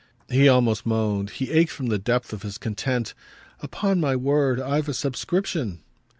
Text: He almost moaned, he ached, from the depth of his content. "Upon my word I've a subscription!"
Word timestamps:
He 0.31 0.49
almost 0.49 0.83
moaned, 0.83 1.29
he 1.29 1.51
ached, 1.51 1.69
from 1.69 1.85
the 1.85 1.99
depth 1.99 2.33
of 2.33 2.41
his 2.41 2.57
content. 2.57 3.13
"Upon 3.59 3.99
my 4.01 4.15
word 4.15 4.59
I've 4.59 4.89
a 4.89 4.95
subscription!" 4.95 5.81